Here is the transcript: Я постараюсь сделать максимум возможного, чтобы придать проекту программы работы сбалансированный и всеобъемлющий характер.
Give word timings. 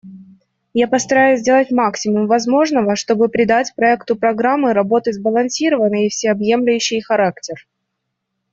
Я 0.73 0.87
постараюсь 0.87 1.41
сделать 1.41 1.69
максимум 1.69 2.25
возможного, 2.25 2.95
чтобы 2.95 3.29
придать 3.29 3.71
проекту 3.75 4.15
программы 4.15 4.73
работы 4.73 5.13
сбалансированный 5.13 6.07
и 6.07 6.09
всеобъемлющий 6.09 7.01
характер. 7.01 7.67